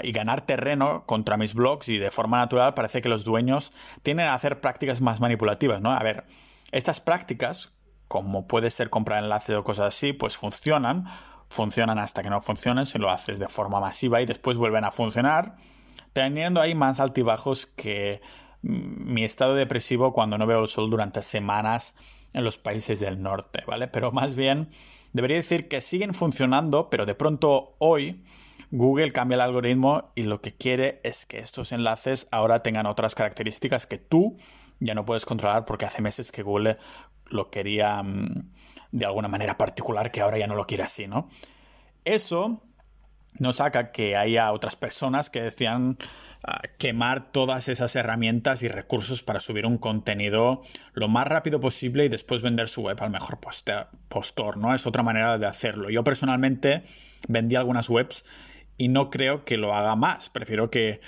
y 0.03 0.13
ganar 0.13 0.41
terreno 0.43 1.05
contra 1.07 1.37
mis 1.37 1.55
blogs 1.55 1.89
y 1.89 1.99
de 1.99 2.11
forma 2.11 2.39
natural 2.39 2.75
parece 2.75 3.03
que 3.03 3.09
los 3.09 3.25
dueños 3.25 3.73
tienen 4.03 4.27
a 4.27 4.35
hacer 4.35 4.61
prácticas 4.61 5.01
más 5.01 5.21
manipulativas, 5.21 5.81
¿no? 5.81 5.93
A 5.93 6.03
ver, 6.03 6.25
estas 6.73 7.01
prácticas, 7.01 7.73
como 8.09 8.47
puede 8.47 8.71
ser 8.71 8.91
comprar 8.91 9.23
enlace 9.23 9.55
o 9.57 9.65
cosas 9.65 9.95
así, 9.95 10.13
pues 10.13 10.37
funcionan, 10.37 11.07
funcionan 11.49 11.99
hasta 11.99 12.23
que 12.23 12.31
no 12.31 12.41
funcionen 12.41 12.87
si 12.87 12.99
lo 12.99 13.11
haces 13.11 13.39
de 13.39 13.49
forma 13.49 13.81
masiva 13.81 14.21
y 14.21 14.27
después 14.27 14.57
vuelven 14.57 14.85
a 14.85 14.91
funcionar 14.91 15.57
teniendo 16.13 16.61
ahí 16.61 16.75
más 16.75 17.01
altibajos 17.01 17.67
que 17.67 18.21
mi 18.63 19.25
estado 19.25 19.55
depresivo 19.55 20.13
cuando 20.13 20.37
no 20.39 20.47
veo 20.47 20.63
el 20.63 20.69
sol 20.69 20.91
durante 20.91 21.23
semanas 21.23 21.95
en 22.35 22.45
los 22.45 22.59
países 22.59 23.01
del 23.01 23.23
norte, 23.23 23.63
¿vale? 23.67 23.89
Pero 23.89 24.13
más 24.13 24.35
bien 24.35 24.69
debería 25.13 25.39
decir 25.39 25.69
que 25.69 25.81
siguen 25.81 26.15
funcionando, 26.15 26.91
pero 26.91 27.07
de 27.07 27.15
pronto 27.15 27.77
hoy 27.79 28.25
Google 28.71 29.13
cambia 29.13 29.35
el 29.35 29.41
algoritmo 29.41 30.13
y 30.15 30.23
lo 30.23 30.41
que 30.41 30.55
quiere 30.55 31.01
es 31.03 31.27
que 31.27 31.39
estos 31.39 31.73
enlaces 31.73 32.29
ahora 32.31 32.63
tengan 32.63 32.87
otras 32.87 33.15
características 33.15 33.87
que 33.87 33.99
tú 33.99 34.37
ya 34.79 34.95
no 34.95 35.05
puedes 35.05 35.27
controlar 35.27 35.65
porque 35.65 35.85
hace 35.85 36.03
meses 36.03 36.31
que 36.31 36.43
Google 36.43 36.79
lo 37.27 37.51
quería 37.51 38.03
mm, 38.03 38.51
de 38.93 39.07
alguna 39.07 39.29
manera 39.29 39.59
particular 39.59 40.11
que 40.11 40.21
ahora 40.21 40.39
ya 40.39 40.47
no 40.47 40.55
lo 40.55 40.67
quiere 40.67 40.85
así, 40.85 41.07
¿no? 41.07 41.29
Eso 42.05 42.63
no 43.39 43.53
saca 43.53 43.93
que 43.93 44.17
haya 44.17 44.53
otras 44.53 44.77
personas 44.77 45.31
que 45.31 45.41
decían 45.43 45.99
ah, 46.45 46.63
quemar 46.79 47.31
todas 47.31 47.69
esas 47.69 47.95
herramientas 47.95 48.63
y 48.63 48.69
recursos 48.69 49.23
para 49.23 49.41
subir 49.41 49.67
un 49.67 49.79
contenido 49.79 50.63
lo 50.95 51.09
más 51.09 51.27
rápido 51.27 51.61
posible 51.61 52.05
y 52.05 52.09
después 52.09 52.43
vender 52.43 52.69
su 52.69 52.83
web 52.83 53.01
al 53.01 53.11
mejor 53.11 53.39
postor, 54.09 54.57
¿no? 54.57 54.75
Es 54.75 54.87
otra 54.87 55.03
manera 55.03 55.39
de 55.39 55.47
hacerlo. 55.47 55.91
Yo 55.91 56.03
personalmente 56.03 56.83
vendí 57.29 57.57
algunas 57.57 57.89
webs 57.89 58.25
y 58.81 58.89
no 58.89 59.11
creo 59.11 59.45
que 59.45 59.59
lo 59.59 59.75
haga 59.75 59.95
más. 59.95 60.31
Prefiero 60.31 60.71
que 60.71 61.03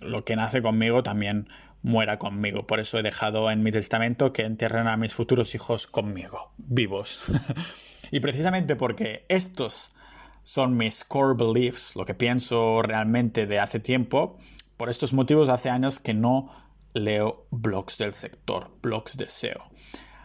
lo 0.00 0.24
que 0.24 0.36
nace 0.36 0.62
conmigo 0.62 1.02
también 1.02 1.48
muera 1.82 2.18
conmigo. 2.18 2.66
Por 2.66 2.80
eso 2.80 2.98
he 2.98 3.02
dejado 3.02 3.50
en 3.50 3.62
mi 3.62 3.72
testamento 3.72 4.32
que 4.32 4.44
entierren 4.44 4.88
a 4.88 4.96
mis 4.96 5.14
futuros 5.14 5.54
hijos 5.54 5.86
conmigo, 5.86 6.52
vivos. 6.56 7.20
y 8.10 8.20
precisamente 8.20 8.74
porque 8.74 9.26
estos 9.28 9.94
son 10.42 10.78
mis 10.78 11.04
core 11.04 11.36
beliefs, 11.36 11.94
lo 11.94 12.06
que 12.06 12.14
pienso 12.14 12.80
realmente 12.80 13.46
de 13.46 13.58
hace 13.58 13.78
tiempo, 13.78 14.38
por 14.78 14.88
estos 14.88 15.12
motivos 15.12 15.50
hace 15.50 15.68
años 15.68 16.00
que 16.00 16.14
no 16.14 16.50
leo 16.94 17.46
blogs 17.50 17.98
del 17.98 18.14
sector, 18.14 18.70
blogs 18.80 19.18
de 19.18 19.26
SEO. 19.26 19.62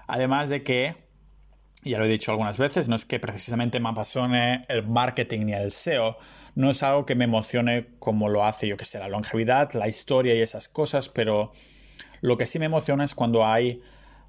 Además 0.08 0.48
de 0.48 0.64
que, 0.64 1.05
ya 1.92 1.98
lo 1.98 2.06
he 2.06 2.10
dicho 2.10 2.32
algunas 2.32 2.58
veces, 2.58 2.90
no 2.90 2.96
es 2.96 3.06
que 3.06 3.20
precisamente 3.20 3.80
me 3.80 3.90
apasione 3.90 4.66
el 4.70 4.88
marketing 4.88 5.46
ni 5.46 5.54
el 5.54 5.72
SEO, 5.72 6.18
no 6.56 6.72
es 6.72 6.82
algo 6.84 7.06
que 7.06 7.16
me 7.16 7.26
emocione 7.26 7.88
como 8.00 8.30
lo 8.30 8.46
hace, 8.46 8.68
yo 8.68 8.78
que 8.78 8.86
sé, 8.86 8.98
la 9.00 9.10
longevidad, 9.10 9.74
la 9.74 9.88
historia 9.88 10.34
y 10.34 10.42
esas 10.42 10.70
cosas, 10.70 11.10
pero 11.10 11.52
lo 12.22 12.38
que 12.38 12.46
sí 12.46 12.60
me 12.60 12.66
emociona 12.66 13.04
es 13.04 13.14
cuando 13.14 13.46
hay... 13.46 13.82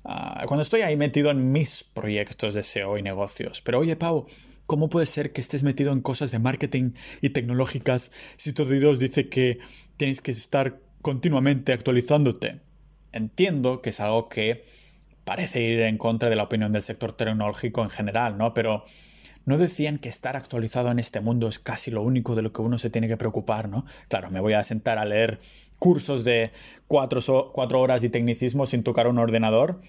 Ah, 0.04 0.44
cuando 0.46 0.62
estoy 0.62 0.82
ahí 0.82 0.96
metido 0.96 1.30
en 1.30 1.50
mis 1.50 1.82
proyectos 1.82 2.54
de 2.54 2.62
SEO 2.62 2.96
y 2.96 3.02
negocios. 3.02 3.60
Pero 3.60 3.80
oye, 3.80 3.96
Pau, 3.96 4.24
¿cómo 4.66 4.88
puede 4.88 5.06
ser 5.06 5.32
que 5.32 5.40
estés 5.40 5.64
metido 5.64 5.92
en 5.92 6.00
cosas 6.00 6.30
de 6.30 6.38
marketing 6.38 6.92
y 7.22 7.30
tecnológicas 7.30 8.12
si 8.36 8.52
todo 8.52 8.70
Dios 8.70 9.00
dice 9.00 9.28
que 9.28 9.58
tienes 9.96 10.20
que 10.20 10.30
estar 10.30 10.78
continuamente 11.02 11.72
actualizándote? 11.72 12.60
Entiendo 13.12 13.82
que 13.82 13.90
es 13.90 13.98
algo 13.98 14.28
que 14.28 14.64
parece 15.26 15.60
ir 15.60 15.80
en 15.80 15.98
contra 15.98 16.30
de 16.30 16.36
la 16.36 16.44
opinión 16.44 16.70
del 16.70 16.82
sector 16.82 17.10
tecnológico 17.10 17.82
en 17.82 17.90
general, 17.90 18.38
¿no? 18.38 18.54
Pero 18.54 18.84
no 19.44 19.58
decían 19.58 19.98
que 19.98 20.08
estar 20.08 20.36
actualizado 20.36 20.92
en 20.92 21.00
este 21.00 21.20
mundo 21.20 21.48
es 21.48 21.58
casi 21.58 21.90
lo 21.90 22.02
único 22.02 22.36
de 22.36 22.42
lo 22.42 22.52
que 22.52 22.62
uno 22.62 22.78
se 22.78 22.90
tiene 22.90 23.08
que 23.08 23.16
preocupar, 23.16 23.68
¿no? 23.68 23.84
Claro, 24.08 24.30
me 24.30 24.38
voy 24.38 24.52
a 24.52 24.62
sentar 24.62 24.98
a 24.98 25.04
leer 25.04 25.40
cursos 25.80 26.22
de 26.22 26.52
cuatro, 26.86 27.50
cuatro 27.52 27.80
horas 27.80 28.02
de 28.02 28.08
tecnicismo 28.08 28.66
sin 28.66 28.84
tocar 28.84 29.08
un 29.08 29.18
ordenador 29.18 29.80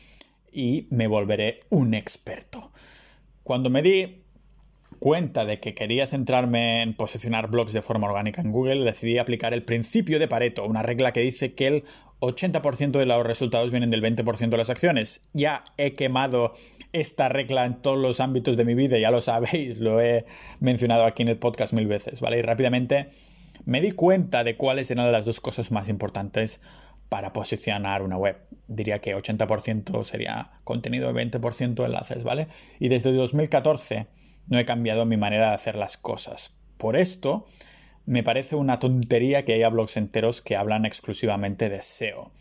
y 0.52 0.88
me 0.90 1.06
volveré 1.06 1.60
un 1.70 1.94
experto. 1.94 2.72
Cuando 3.44 3.70
me 3.70 3.84
di 3.84 4.24
cuenta 4.98 5.46
de 5.46 5.60
que 5.60 5.76
quería 5.76 6.08
centrarme 6.08 6.82
en 6.82 6.96
posicionar 6.96 7.50
blogs 7.50 7.74
de 7.74 7.84
forma 7.84 8.08
orgánica 8.08 8.42
en 8.42 8.52
Google, 8.52 8.84
decidí 8.84 9.20
aplicar 9.20 9.54
el 9.54 9.64
principio 9.64 10.18
de 10.18 10.28
Pareto, 10.28 10.66
una 10.66 10.82
regla 10.82 11.14
que 11.14 11.22
dice 11.22 11.54
que 11.54 11.68
el 11.68 11.84
80% 12.20 12.92
de 12.98 13.06
los 13.06 13.26
resultados 13.26 13.72
vienen 13.72 13.92
del 13.92 14.02
20% 14.02 14.50
de 14.50 14.58
las 14.58 14.70
acciones. 14.70 15.22
Ya 15.34 15.64
he 15.78 15.94
quemado 15.94 16.54
esta 16.94 17.30
regla 17.30 17.66
en 17.66 17.82
todos 17.82 17.98
los 17.98 18.20
ámbitos 18.20 18.58
de 18.58 18.66
mi 18.66 18.74
vida, 18.74 18.98
ya 18.98 19.12
lo 19.12 19.22
sabéis, 19.22 19.80
lo 19.80 20.02
he 20.02 20.26
mencionado 20.60 21.06
aquí 21.06 21.24
en 21.24 21.30
el 21.30 21.38
podcast 21.38 21.74
mil 21.74 21.88
veces, 21.88 22.22
¿vale? 22.22 22.40
Y 22.40 22.42
rápidamente 22.42 23.10
me 23.66 23.82
di 23.82 23.92
cuenta 23.92 24.44
de 24.44 24.56
cuáles 24.56 24.90
eran 24.92 25.12
las 25.12 25.26
dos 25.26 25.42
cosas 25.42 25.72
más 25.72 25.90
importantes 25.90 26.62
para 27.10 27.34
posicionar 27.34 28.02
una 28.02 28.18
web. 28.18 28.38
Diría 28.68 29.00
que 29.00 29.16
80% 29.16 30.04
sería 30.04 30.52
contenido 30.64 31.10
y 31.10 31.14
20% 31.14 31.86
enlaces, 31.86 32.24
¿vale? 32.24 32.48
Y 32.80 32.90
desde 32.90 33.12
2014 33.14 34.08
no 34.48 34.60
he 34.60 34.66
cambiado 34.66 35.06
mi 35.06 35.18
manera 35.18 35.50
de 35.50 35.56
hacer 35.56 35.76
las 35.76 35.98
cosas. 35.98 36.54
Por 36.78 36.96
esto, 36.96 37.48
me 38.08 38.24
parece 38.24 38.56
una 38.56 38.80
tontería 38.80 39.44
que 39.44 39.54
haya 39.54 39.70
blogs 39.70 39.98
enteros 39.98 40.42
que 40.42 40.56
hablan 40.56 40.86
exclusivamente 40.86 41.70
de 41.70 41.84
SEO. 41.84 42.32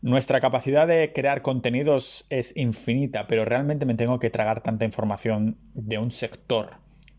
Nuestra 0.00 0.40
capacidad 0.40 0.88
de 0.88 1.12
crear 1.12 1.42
contenidos 1.42 2.24
es 2.30 2.56
infinita, 2.56 3.26
pero 3.26 3.44
realmente 3.44 3.84
me 3.84 3.94
tengo 3.94 4.18
que 4.18 4.30
tragar 4.30 4.62
tanta 4.62 4.86
información 4.86 5.58
de 5.74 5.98
un 5.98 6.10
sector 6.10 6.70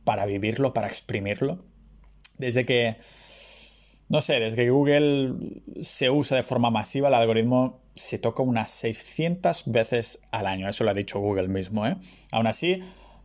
para 0.03 0.25
vivirlo, 0.25 0.73
para 0.73 0.87
exprimirlo. 0.87 1.63
Desde 2.39 2.65
que, 2.65 2.97
no 4.09 4.21
sé, 4.21 4.39
desde 4.39 4.55
que 4.55 4.71
Google 4.71 5.35
se 5.83 6.09
usa 6.09 6.37
de 6.37 6.43
forma 6.43 6.71
masiva, 6.71 7.09
el 7.09 7.13
algoritmo 7.13 7.83
se 7.93 8.17
toca 8.17 8.41
unas 8.41 8.71
600 8.71 9.65
veces 9.67 10.19
al 10.31 10.47
año. 10.47 10.67
Eso 10.67 10.83
lo 10.83 10.89
ha 10.89 10.95
dicho 10.95 11.19
Google 11.19 11.47
mismo. 11.47 11.85
¿eh? 11.85 11.97
Aún 12.31 12.47
así, 12.47 12.79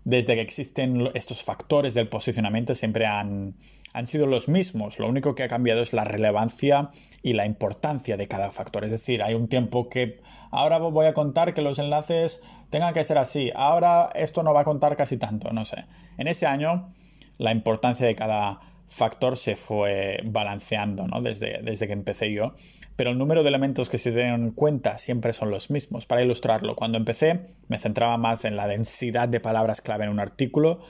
desde 0.07 0.37
que 0.37 0.41
existen 0.41 1.11
estos 1.15 1.43
factores 1.43 1.93
del 1.93 2.09
posicionamiento 2.09 2.77
siempre 2.77 3.07
han, 3.07 3.57
han 3.93 4.07
sido 4.07 4.29
los 4.29 4.49
mismos. 4.49 5.01
Lo 5.01 5.09
único 5.09 5.35
que 5.35 5.43
ha 5.43 5.49
cambiado 5.49 5.83
es 5.83 5.93
la 5.93 6.05
relevancia 6.05 6.91
y 7.25 7.33
la 7.33 7.45
importancia 7.45 8.17
de 8.17 8.29
cada 8.29 8.53
factor. 8.53 8.85
Es 8.85 8.93
decir, 8.93 9.21
hay 9.21 9.35
un 9.35 9.49
tiempo 9.49 9.89
que 9.89 10.21
ahora 10.53 10.79
voy 10.79 11.07
a 11.07 11.13
contar 11.13 11.55
que 11.55 11.61
los 11.61 11.81
enlaces 11.81 12.41
tengan 12.71 12.95
que 12.95 13.03
ser 13.03 13.19
así. 13.19 13.51
Ahora 13.57 14.11
esto 14.15 14.45
no 14.45 14.55
va 14.55 14.61
a 14.61 14.65
contar 14.65 14.97
casi 14.97 15.17
tanto, 15.17 15.53
no 15.53 15.65
sé. 15.65 15.87
En 16.19 16.29
ese 16.29 16.47
año 16.47 16.95
la 17.39 17.51
importancia 17.51 18.07
de 18.07 18.15
cada 18.15 18.61
factor 18.87 19.37
se 19.37 19.57
fue 19.57 20.21
balanceando 20.25 21.07
desde, 21.21 21.61
desde 21.63 21.87
que 21.87 21.93
empecé 21.93 22.33
yo, 22.33 22.55
pero 22.97 23.11
el 23.11 23.19
número 23.19 23.43
de 23.43 23.49
elementos 23.49 23.91
que 23.91 23.99
se 23.99 24.13
tienen 24.13 24.35
en 24.35 24.51
cuenta 24.53 24.99
siempre 24.99 25.33
son 25.33 25.51
los 25.51 25.71
mismos. 25.71 26.07
Para 26.07 26.23
ilustrarlo, 26.23 26.77
cuando 26.77 26.99
empecé 26.99 27.43
me 27.69 27.79
centraba 27.79 28.17
más 28.17 28.45
en 28.45 28.57
la 28.57 28.67
densidad 28.69 29.29
de 29.29 29.41
palabras 29.41 29.81
clave 29.81 30.05
en 30.05 30.11
un 30.11 30.21
artículo, 30.21 30.81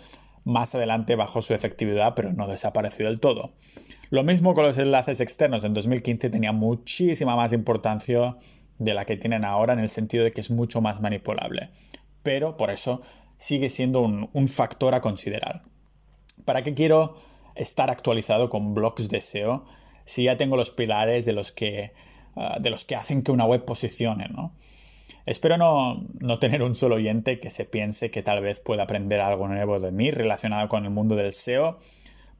más 0.44 0.74
adelante 0.74 1.16
bajó 1.16 1.42
su 1.42 1.54
efectividad, 1.54 2.14
pero 2.14 2.32
no 2.32 2.46
desapareció 2.46 3.06
del 3.06 3.18
todo. 3.18 3.52
Lo 4.10 4.22
mismo 4.22 4.54
con 4.54 4.64
los 4.64 4.78
enlaces 4.78 5.20
externos. 5.20 5.64
En 5.64 5.74
2015 5.74 6.30
tenía 6.30 6.52
muchísima 6.52 7.34
más 7.34 7.52
importancia 7.52 8.36
de 8.78 8.94
la 8.94 9.04
que 9.04 9.16
tienen 9.16 9.44
ahora 9.44 9.72
en 9.72 9.80
el 9.80 9.88
sentido 9.88 10.22
de 10.22 10.30
que 10.30 10.40
es 10.40 10.50
mucho 10.50 10.80
más 10.80 11.00
manipulable. 11.00 11.70
Pero 12.22 12.56
por 12.56 12.70
eso 12.70 13.00
sigue 13.36 13.68
siendo 13.68 14.00
un, 14.02 14.48
factor 14.48 14.94
a 14.94 15.00
considerar. 15.00 15.62
¿Para 16.44 16.62
qué 16.62 16.74
quiero 16.74 17.16
estar 17.56 17.90
actualizado 17.90 18.48
con 18.48 18.74
blogs 18.74 19.08
de 19.08 19.20
SEO 19.20 19.64
si 20.04 20.24
ya 20.24 20.36
tengo 20.36 20.56
los 20.56 20.70
pilares 20.70 21.24
de 21.26 21.32
los 21.32 21.52
que, 21.52 21.92
ah, 22.36 22.58
de 22.60 22.70
los 22.70 22.84
que 22.84 22.96
hacen 22.96 23.22
que 23.22 23.32
una 23.32 23.44
web 23.44 23.64
posicione? 23.64 24.28
¿no? 24.28 24.52
Espero 25.26 25.56
no, 25.58 26.38
tener 26.38 26.62
un 26.62 26.76
solo 26.76 26.94
oyente 26.94 27.40
que 27.40 27.50
se 27.50 27.64
piense 27.64 28.12
que 28.12 28.22
tal 28.22 28.40
vez 28.40 28.60
pueda 28.60 28.84
aprender 28.84 29.20
algo 29.20 29.48
nuevo 29.48 29.80
de 29.80 29.90
mí 29.90 30.12
relacionado 30.12 30.68
con 30.68 30.84
el 30.84 30.92
mundo 30.92 31.16
del 31.16 31.32
SEO. 31.32 31.78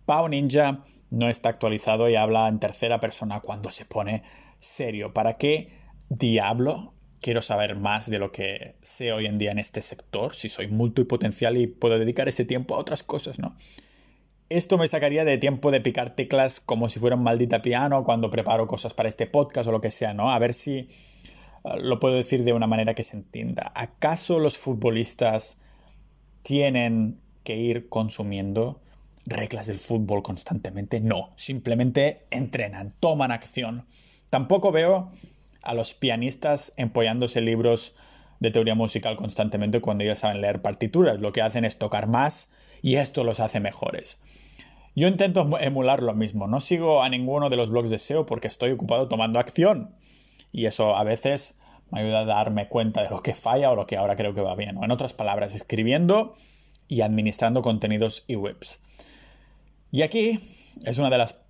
Pau 0.07 0.29
Ninja 0.29 0.85
no 1.11 1.29
está 1.29 1.49
actualizado 1.49 2.09
y 2.09 2.15
habla 2.15 2.47
en 2.47 2.61
tercera 2.61 3.01
persona 3.01 3.41
cuando 3.41 3.71
se 3.71 3.87
pone 3.87 4.23
serio. 4.61 5.13
¿Para 5.13 5.37
qué 5.37 5.73
diablo 6.11 6.95
quiero 7.21 7.43
saber 7.43 7.75
más 7.75 8.09
de 8.09 8.21
lo 8.21 8.31
que 8.31 8.77
sé 8.83 9.13
hoy 9.13 9.27
en 9.27 9.39
día 9.39 9.51
en 9.51 9.59
este 9.59 9.83
sector? 9.83 10.33
Si 10.33 10.49
soy 10.49 10.69
multipotencial 10.69 11.57
y 11.57 11.67
puedo 11.67 11.99
dedicar 11.99 12.29
ese 12.29 12.45
tiempo 12.45 12.77
a 12.77 12.79
otras 12.79 13.03
cosas, 13.03 13.41
¿no? 13.41 13.57
Esto 14.49 14.79
me 14.79 14.87
sacaría 14.87 15.25
de 15.25 15.39
tiempo 15.39 15.73
de 15.73 15.81
picar 15.81 16.11
teclas 16.15 16.61
como 16.61 16.89
si 16.89 17.01
fuera 17.01 17.17
un 17.17 17.25
maldita 17.25 17.63
piano 17.63 18.05
cuando 18.05 18.31
preparo 18.31 18.69
cosas 18.69 18.95
para 18.95 19.09
este 19.09 19.27
podcast 19.27 19.69
o 19.69 19.73
lo 19.73 19.81
que 19.81 19.91
sea, 19.91 20.15
¿no? 20.15 20.31
A 20.31 20.39
ver 20.39 20.55
si 20.55 20.89
lo 21.79 21.99
puedo 21.99 22.15
decir 22.15 22.45
de 22.45 22.53
una 22.53 22.69
manera 22.69 22.95
que 22.95 23.03
se 23.03 23.17
entienda. 23.17 23.73
¿Acaso 23.75 24.39
los 24.39 24.57
futbolistas 24.57 25.59
tienen 26.43 27.21
que 27.43 27.57
ir 27.57 27.89
consumiendo 27.89 28.81
reglas 29.27 29.67
del 29.67 29.81
fútbol 29.81 30.23
constantemente? 30.23 31.01
No, 31.01 31.31
simplemente 31.35 32.29
entrenan, 32.31 32.95
toman 33.01 33.33
acción. 33.33 33.85
Tampoco 34.31 34.71
veo 34.71 35.11
a 35.65 35.75
los 35.75 35.95
pianistas 35.95 36.73
empollándose 36.77 37.41
libros 37.41 37.95
de 38.39 38.53
teoría 38.53 38.77
musical 38.77 39.17
constantemente 39.17 39.81
cuando 39.81 40.05
ya 40.05 40.15
saben 40.15 40.41
leer 40.41 40.63
partituras. 40.63 41.21
Lo 41.21 41.33
que 41.33 41.43
hacen 41.43 41.65
es 41.65 41.79
tocar 41.79 42.07
más 42.07 42.49
y 42.83 42.97
esto 42.97 43.25
los 43.25 43.41
hace 43.41 43.61
mejores. 43.61 44.19
Yo 44.95 45.09
intento 45.09 45.59
emular 45.61 46.03
lo 46.03 46.15
mismo. 46.15 46.47
No 46.49 46.59
sigo 46.59 47.03
a 47.03 47.09
ninguno 47.11 47.51
de 47.51 47.57
los 47.57 47.69
blogs 47.69 47.91
de 47.91 47.99
SEO 47.99 48.25
porque 48.25 48.49
estoy 48.49 48.71
ocupado 48.71 49.09
tomando 49.09 49.39
acción. 49.39 49.95
Y 50.53 50.65
eso 50.65 50.97
a 50.97 51.05
veces 51.05 51.59
me 51.91 52.01
ayuda 52.01 52.21
a 52.21 52.25
darme 52.25 52.69
cuenta 52.69 53.03
de 53.03 53.11
lo 53.11 53.23
que 53.23 53.35
falla 53.35 53.71
o 53.71 53.77
lo 53.77 53.87
que 53.87 53.99
ahora 53.99 54.17
creo 54.17 54.35
que 54.35 54.41
va 54.41 54.57
bien. 54.57 54.79
O 54.79 54.85
en 54.85 54.91
otras 54.91 55.13
palabras, 55.13 55.55
escribiendo 55.55 56.35
y 56.89 57.03
administrando 57.03 57.61
contenidos 57.61 58.25
y 58.27 58.37
webs. 58.37 58.81
Y 59.93 60.01
aquí 60.01 60.41
es 60.85 60.99
una 60.99 61.11
de 61.11 61.19
las 61.19 61.41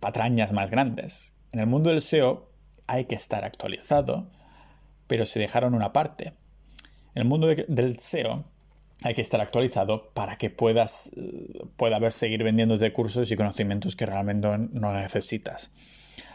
patrañas 0.00 0.52
más 0.52 0.70
grandes. 0.70 1.34
En 1.52 1.60
el 1.60 1.66
mundo 1.66 1.90
del 1.90 2.02
SEO 2.02 2.50
hay 2.88 3.04
que 3.04 3.14
estar 3.14 3.44
actualizado, 3.44 4.28
pero 5.06 5.26
se 5.26 5.38
dejaron 5.38 5.74
una 5.74 5.92
parte. 5.92 6.32
En 7.14 7.22
el 7.22 7.24
mundo 7.24 7.46
del 7.46 7.98
SEO 7.98 8.44
hay 9.04 9.14
que 9.14 9.20
estar 9.20 9.40
actualizado 9.40 10.10
para 10.14 10.36
que 10.36 10.50
puedas 10.50 11.10
pueda 11.76 12.10
seguir 12.10 12.42
vendiendo 12.42 12.78
de 12.78 12.92
cursos 12.92 13.30
y 13.30 13.36
conocimientos 13.36 13.96
que 13.96 14.06
realmente 14.06 14.48
no 14.48 14.94
necesitas. 14.94 15.70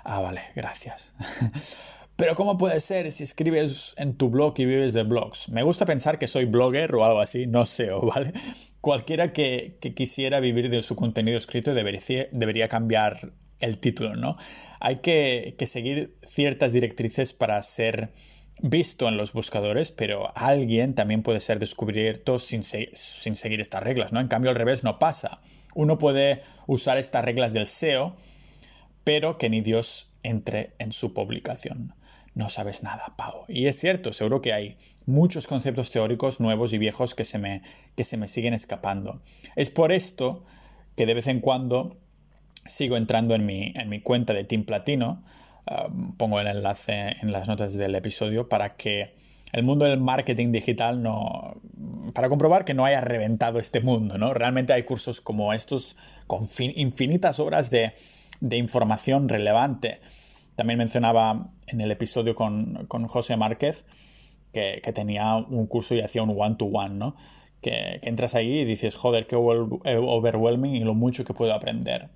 Ah, 0.03 0.19
vale, 0.19 0.41
gracias. 0.55 1.13
Pero 2.15 2.35
¿cómo 2.35 2.57
puede 2.57 2.79
ser 2.81 3.11
si 3.11 3.23
escribes 3.23 3.95
en 3.97 4.13
tu 4.15 4.29
blog 4.29 4.53
y 4.57 4.65
vives 4.65 4.93
de 4.93 5.03
blogs? 5.03 5.49
Me 5.49 5.63
gusta 5.63 5.85
pensar 5.85 6.19
que 6.19 6.27
soy 6.27 6.45
blogger 6.45 6.93
o 6.93 7.03
algo 7.03 7.19
así, 7.19 7.47
no 7.47 7.65
sé, 7.65 7.89
¿vale? 7.89 8.31
Cualquiera 8.81 9.33
que, 9.33 9.77
quisiera 9.95 10.39
vivir 10.39 10.69
de 10.69 10.83
su 10.83 10.95
contenido 10.95 11.37
escrito 11.37 11.73
debería, 11.73 12.27
debería 12.31 12.67
cambiar 12.67 13.33
el 13.59 13.79
título, 13.79 14.15
¿no? 14.15 14.37
Hay 14.79 14.97
que, 14.97 15.55
seguir 15.65 16.15
ciertas 16.21 16.73
directrices 16.73 17.33
para 17.33 17.61
ser 17.63 18.11
visto 18.61 19.07
en 19.07 19.17
los 19.17 19.33
buscadores, 19.33 19.91
pero 19.91 20.31
alguien 20.35 20.93
también 20.93 21.23
puede 21.23 21.41
ser 21.41 21.59
descubierto 21.59 22.39
sin, 22.39 22.63
seguir 22.63 23.59
estas 23.59 23.83
reglas, 23.83 24.13
¿no? 24.13 24.19
En 24.19 24.27
cambio, 24.27 24.51
al 24.51 24.55
revés 24.55 24.83
no 24.83 24.99
pasa. 24.99 25.41
Uno 25.73 25.97
puede 25.97 26.43
usar 26.67 26.97
estas 26.97 27.25
reglas 27.25 27.53
del 27.53 27.67
SEO, 27.67 28.15
pero 29.03 29.37
que 29.37 29.49
ni 29.49 29.61
Dios 29.61 30.07
entre 30.23 30.73
en 30.79 30.91
su 30.91 31.13
publicación. 31.13 31.95
no 32.33 32.49
sabes 32.49 32.81
nada, 32.81 33.13
Pau. 33.17 33.43
Y 33.49 33.65
es 33.65 33.77
cierto, 33.77 34.13
seguro 34.13 34.41
que 34.41 34.53
hay 34.53 34.77
muchos 35.05 35.47
conceptos 35.47 35.91
teóricos 35.91 36.39
nuevos 36.39 36.71
y 36.71 36.77
viejos 36.77 37.13
que 37.13 37.25
se 37.25 37.37
me, 37.37 37.61
que 37.97 38.05
se 38.05 38.15
me 38.15 38.29
siguen 38.29 38.53
escapando. 38.53 39.21
Es 39.57 39.69
por 39.69 39.91
esto 39.91 40.43
que 40.95 41.05
de 41.05 41.13
vez 41.13 41.27
en 41.27 41.41
cuando 41.41 41.97
sigo 42.67 42.95
entrando 42.95 43.35
en 43.35 43.45
mi, 43.45 43.73
en 43.75 43.89
mi 43.89 44.01
cuenta 44.01 44.33
de 44.33 44.45
Team 44.45 44.63
Platino. 44.63 45.23
Ah, 45.67 45.87
pongo 46.17 46.39
el 46.39 46.47
enlace 46.47 47.15
en 47.21 47.31
las 47.31 47.47
notas 47.47 47.73
del 47.73 47.95
episodio 47.95 48.49
para 48.49 48.75
que 48.75 49.15
el 49.53 49.63
mundo 49.63 49.85
del 49.85 49.99
marketing 49.99 50.51
digital 50.51 51.03
no. 51.03 51.61
para 52.13 52.29
comprobar 52.29 52.65
que 52.65 52.73
no 52.73 52.85
haya 52.85 53.01
reventado 53.01 53.59
este 53.59 53.81
mundo, 53.81 54.17
¿no? 54.17 54.33
Realmente 54.33 54.73
hay 54.73 54.83
cursos 54.83 55.21
como 55.21 55.53
estos 55.53 55.95
con 56.27 56.41
infinitas 56.75 57.39
horas 57.39 57.69
de, 57.69 57.93
de 58.39 58.57
información 58.57 59.29
relevante 59.29 59.99
también 60.55 60.77
mencionaba 60.77 61.49
en 61.67 61.81
el 61.81 61.91
episodio 61.91 62.35
con, 62.35 62.87
José 63.07 63.37
Márquez 63.37 63.85
que, 64.53 64.79
tenía 64.93 65.37
un 65.37 65.65
curso 65.67 65.95
y 65.95 66.01
hacía 66.01 66.23
un 66.23 66.35
one-to-one, 66.37 66.95
¿no? 66.95 67.15
Que, 67.61 67.99
entras 68.03 68.35
ahí 68.35 68.59
y 68.59 68.65
dices, 68.65 68.95
joder, 68.95 69.27
qué 69.27 69.35
overwhelming 69.35 70.75
y 70.75 70.81
lo 70.81 70.93
mucho 70.93 71.23
que 71.25 71.33
puedo 71.33 71.53
aprender. 71.53 72.09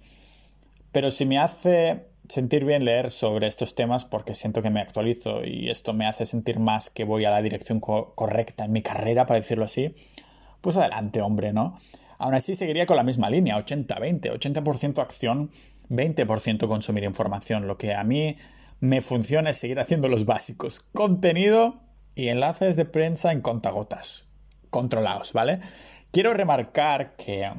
Pero 0.91 1.11
si 1.11 1.25
me 1.25 1.39
hace 1.39 2.05
sentir 2.29 2.65
bien 2.65 2.85
leer 2.85 3.11
sobre 3.11 3.47
estos 3.47 3.75
temas 3.75 4.05
porque 4.05 4.33
siento 4.33 4.61
que 4.61 4.69
me 4.69 4.81
actualizo 4.81 5.43
y 5.45 5.69
esto 5.69 5.93
me 5.93 6.05
hace 6.05 6.25
sentir 6.25 6.59
más 6.59 6.89
que 6.89 7.03
voy 7.03 7.25
a 7.25 7.31
la 7.31 7.41
dirección 7.41 7.79
correcta 7.79 8.65
en 8.65 8.71
mi 8.71 8.81
carrera, 8.81 9.25
para 9.25 9.39
decirlo 9.39 9.65
así, 9.65 9.93
pues 10.61 10.77
adelante, 10.77 11.21
hombre, 11.21 11.53
¿no? 11.53 11.75
Aún 12.17 12.33
así 12.33 12.55
seguiría 12.55 12.85
con 12.85 12.97
la 12.97 13.03
misma 13.03 13.29
línea, 13.29 13.57
80-20, 13.57 14.39
80%, 14.39 14.99
acción, 14.99 15.49
20% 15.89 16.67
consumir 16.67 17.03
información. 17.03 17.67
Lo 17.67 17.77
que 17.77 17.93
a 17.93 18.03
mí 18.03 18.37
me 18.79 19.01
funciona 19.01 19.49
es 19.49 19.57
seguir 19.57 19.79
haciendo 19.79 20.07
los 20.07 20.25
básicos. 20.25 20.81
Contenido 20.93 21.81
y 22.15 22.29
enlaces 22.29 22.75
de 22.75 22.85
prensa 22.85 23.31
en 23.31 23.41
contagotas. 23.41 24.27
Controlados, 24.69 25.33
¿vale? 25.33 25.59
Quiero 26.11 26.33
remarcar 26.33 27.15
que, 27.15 27.51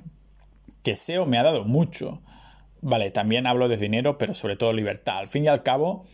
que 0.82 0.96
SEO 0.96 1.26
me 1.26 1.38
ha 1.38 1.42
dado 1.42 1.64
mucho. 1.64 2.22
Vale, 2.88 3.10
también 3.10 3.48
hablo 3.48 3.66
de 3.66 3.78
dinero, 3.78 4.16
pero 4.16 4.32
sobre 4.32 4.54
todo 4.54 4.72
libertad. 4.72 5.18
Al 5.18 5.26
fin 5.26 5.44
y 5.44 5.48
al 5.48 5.64
cabo, 5.64 6.04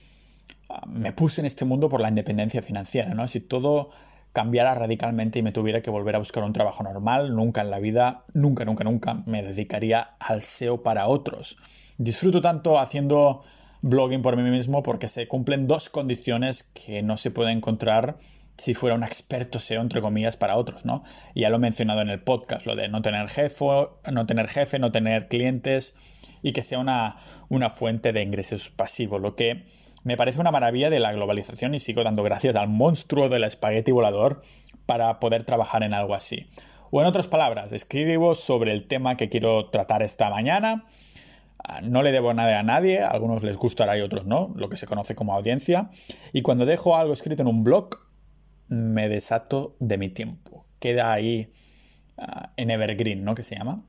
ah, 0.70 0.86
me 0.86 1.12
puse 1.12 1.42
en 1.42 1.46
este 1.46 1.66
mundo 1.66 1.90
por 1.90 2.00
la 2.00 2.08
independencia 2.08 2.62
financiera, 2.62 3.12
¿no? 3.12 3.28
Si 3.28 3.40
todo 3.40 3.90
cambiara 4.32 4.74
radicalmente 4.74 5.38
y 5.38 5.42
me 5.42 5.52
tuviera 5.52 5.82
que 5.82 5.90
volver 5.90 6.14
a 6.14 6.18
buscar 6.18 6.44
un 6.44 6.54
trabajo 6.54 6.82
normal, 6.82 7.36
nunca 7.36 7.60
en 7.60 7.68
la 7.68 7.78
vida, 7.78 8.24
nunca, 8.32 8.64
nunca, 8.64 8.84
nunca 8.84 9.22
me 9.26 9.42
dedicaría 9.42 10.14
al 10.18 10.44
SEO 10.44 10.82
para 10.82 11.08
otros. 11.08 11.58
Disfruto 11.98 12.40
tanto 12.40 12.78
haciendo 12.78 13.42
blogging 13.82 14.22
por 14.22 14.38
mí 14.38 14.48
mismo 14.48 14.82
porque 14.82 15.08
se 15.08 15.28
cumplen 15.28 15.66
dos 15.66 15.90
condiciones 15.90 16.62
que 16.62 17.02
no 17.02 17.18
se 17.18 17.30
puede 17.30 17.50
encontrar 17.50 18.16
si 18.56 18.74
fuera 18.74 18.94
un 18.94 19.02
experto 19.02 19.58
SEO, 19.58 19.80
entre 19.80 20.00
comillas, 20.00 20.36
para 20.36 20.56
otros, 20.56 20.84
¿no? 20.84 21.02
Ya 21.34 21.50
lo 21.50 21.56
he 21.56 21.60
mencionado 21.60 22.00
en 22.00 22.08
el 22.08 22.20
podcast, 22.20 22.66
lo 22.66 22.76
de 22.76 22.88
no 22.88 23.02
tener 23.02 23.28
jefe, 23.28 23.64
no 24.10 24.26
tener 24.26 24.48
jefe, 24.48 24.78
no 24.78 24.92
tener 24.92 25.28
clientes 25.28 25.94
y 26.42 26.52
que 26.52 26.62
sea 26.62 26.78
una, 26.78 27.16
una 27.48 27.70
fuente 27.70 28.12
de 28.12 28.22
ingresos 28.22 28.70
pasivos, 28.70 29.20
lo 29.20 29.36
que 29.36 29.64
me 30.04 30.16
parece 30.16 30.40
una 30.40 30.50
maravilla 30.50 30.90
de 30.90 31.00
la 31.00 31.12
globalización 31.12 31.74
y 31.74 31.80
sigo 31.80 32.02
dando 32.02 32.22
gracias 32.22 32.56
al 32.56 32.68
monstruo 32.68 33.28
del 33.28 33.44
espagueti 33.44 33.92
volador 33.92 34.42
para 34.84 35.20
poder 35.20 35.44
trabajar 35.44 35.82
en 35.84 35.94
algo 35.94 36.14
así. 36.14 36.48
O 36.90 37.00
en 37.00 37.06
otras 37.06 37.28
palabras, 37.28 37.72
escribo 37.72 38.34
sobre 38.34 38.72
el 38.72 38.86
tema 38.86 39.16
que 39.16 39.28
quiero 39.28 39.70
tratar 39.70 40.02
esta 40.02 40.28
mañana. 40.28 40.84
Ah, 41.64 41.80
no 41.82 42.02
le 42.02 42.10
debo 42.10 42.34
nada 42.34 42.58
a 42.58 42.62
nadie, 42.64 43.00
a 43.00 43.08
algunos 43.08 43.44
les 43.44 43.56
gustará 43.56 43.96
y 43.96 44.00
otros 44.00 44.26
no, 44.26 44.52
lo 44.56 44.68
que 44.68 44.76
se 44.76 44.86
conoce 44.86 45.14
como 45.14 45.34
audiencia. 45.34 45.88
Y 46.32 46.42
cuando 46.42 46.66
dejo 46.66 46.96
algo 46.96 47.12
escrito 47.12 47.42
en 47.42 47.48
un 47.48 47.62
blog, 47.62 48.01
me 48.72 49.08
desato 49.08 49.76
de 49.80 49.98
mi 49.98 50.08
tiempo. 50.08 50.64
Queda 50.80 51.12
ahí 51.12 51.52
ah, 52.16 52.52
en 52.56 52.70
Evergreen, 52.70 53.22
¿no? 53.22 53.34
Que 53.34 53.42
se 53.42 53.56
llama. 53.56 53.84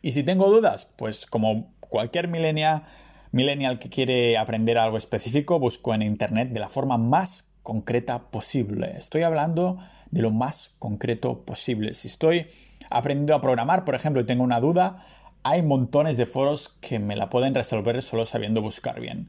Y 0.00 0.12
si 0.12 0.22
tengo 0.22 0.50
dudas, 0.50 0.86
pues 0.96 1.26
como 1.26 1.74
cualquier 1.80 2.28
millennial 2.28 2.84
millennial 3.32 3.80
que 3.80 3.90
quiere 3.90 4.38
aprender 4.38 4.78
algo 4.78 4.96
específico, 4.96 5.58
busco 5.58 5.92
en 5.92 6.02
Internet 6.02 6.50
de 6.50 6.60
la 6.60 6.68
forma 6.68 6.96
más 6.96 7.46
concreta 7.64 8.30
posible. 8.30 8.92
Estoy 8.96 9.22
hablando 9.22 9.78
de 10.10 10.22
lo 10.22 10.30
más 10.30 10.70
concreto 10.78 11.44
posible. 11.44 11.94
Si 11.94 12.06
estoy 12.06 12.46
aprendiendo 12.90 13.34
a 13.34 13.40
programar, 13.40 13.84
por 13.84 13.96
ejemplo, 13.96 14.22
y 14.22 14.26
tengo 14.26 14.44
una 14.44 14.60
duda, 14.60 15.04
hay 15.42 15.62
montones 15.62 16.16
de 16.16 16.26
foros 16.26 16.68
que 16.80 17.00
me 17.00 17.16
la 17.16 17.28
pueden 17.28 17.54
resolver 17.54 18.00
solo 18.02 18.24
sabiendo 18.24 18.62
buscar 18.62 19.00
bien. 19.00 19.28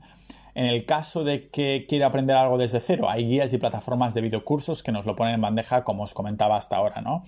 En 0.55 0.67
el 0.67 0.85
caso 0.85 1.25
de 1.25 1.49
que 1.49 1.85
quiera 1.87 2.07
aprender 2.07 2.37
algo 2.37 2.57
desde 2.57 2.79
cero, 2.79 3.09
hay 3.09 3.25
guías 3.25 3.51
y 3.51 3.57
plataformas 3.57 4.13
de 4.13 4.21
videocursos 4.21 4.83
que 4.83 4.93
nos 4.93 5.05
lo 5.05 5.15
ponen 5.15 5.35
en 5.35 5.41
bandeja, 5.41 5.83
como 5.83 6.03
os 6.03 6.13
comentaba 6.13 6.55
hasta 6.55 6.77
ahora, 6.77 7.01
¿no? 7.01 7.23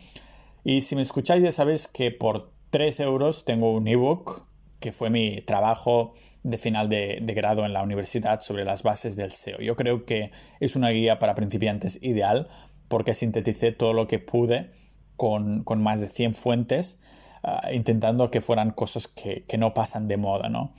Y 0.63 0.81
si 0.81 0.95
me 0.95 1.01
escucháis 1.01 1.43
ya 1.43 1.51
sabéis 1.51 1.89
que 1.89 2.09
por 2.11 2.51
3 2.69 3.01
euros 3.01 3.43
tengo 3.43 3.73
un 3.73 3.87
ebook 3.87 4.47
que 4.79 4.93
fue 4.93 5.09
mi 5.09 5.41
trabajo 5.41 6.13
de 6.43 6.57
final 6.57 6.87
de, 6.87 7.19
grado 7.35 7.65
en 7.65 7.73
la 7.73 7.83
universidad 7.83 8.39
sobre 8.41 8.63
las 8.63 8.83
bases 8.83 9.17
del 9.17 9.31
SEO. 9.31 9.59
Yo 9.59 9.75
creo 9.75 10.05
que 10.05 10.31
es 10.61 10.77
una 10.77 10.89
guía 10.89 11.19
para 11.19 11.35
principiantes 11.35 11.99
ideal 12.01 12.47
porque 12.87 13.13
sinteticé 13.13 13.73
todo 13.73 13.91
lo 13.91 14.07
que 14.07 14.19
pude 14.19 14.69
con, 15.17 15.63
más 15.77 15.99
de 15.99 16.07
100 16.07 16.33
fuentes, 16.33 17.01
ah, 17.43 17.69
intentando 17.73 18.31
que 18.31 18.39
fueran 18.39 18.71
cosas 18.71 19.07
que, 19.09 19.43
que 19.45 19.57
no 19.57 19.73
pasan 19.73 20.07
de 20.07 20.15
moda, 20.15 20.47
¿no? 20.47 20.73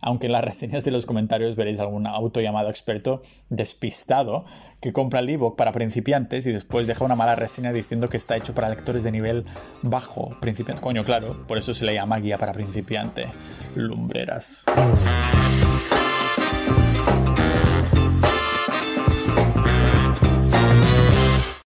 Aunque 0.00 0.26
en 0.26 0.32
las 0.32 0.44
reseñas 0.44 0.84
de 0.84 0.90
los 0.90 1.06
comentarios 1.06 1.56
veréis 1.56 1.80
algún 1.80 2.06
auto 2.06 2.40
llamado 2.40 2.70
experto 2.70 3.22
despistado 3.48 4.44
que 4.80 4.92
compra 4.92 5.20
el 5.20 5.28
ebook 5.28 5.56
para 5.56 5.72
principiantes 5.72 6.46
y 6.46 6.52
después 6.52 6.86
deja 6.86 7.04
una 7.04 7.16
mala 7.16 7.34
reseña 7.34 7.72
diciendo 7.72 8.08
que 8.08 8.16
está 8.16 8.36
hecho 8.36 8.54
para 8.54 8.68
lectores 8.68 9.02
de 9.02 9.12
nivel 9.12 9.44
bajo, 9.82 10.36
principiante. 10.40 10.82
Coño, 10.82 11.04
claro, 11.04 11.36
por 11.46 11.58
eso 11.58 11.74
se 11.74 11.84
le 11.84 11.94
llama 11.94 12.18
guía 12.18 12.38
para 12.38 12.52
principiante. 12.52 13.26
Lumbreras. 13.74 14.64